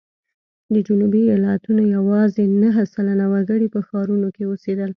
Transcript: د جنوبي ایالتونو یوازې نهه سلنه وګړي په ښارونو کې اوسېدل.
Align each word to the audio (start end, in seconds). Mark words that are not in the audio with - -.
د 0.73 0.75
جنوبي 0.87 1.23
ایالتونو 1.33 1.81
یوازې 1.95 2.43
نهه 2.61 2.83
سلنه 2.93 3.25
وګړي 3.33 3.67
په 3.73 3.79
ښارونو 3.87 4.27
کې 4.35 4.43
اوسېدل. 4.45 4.89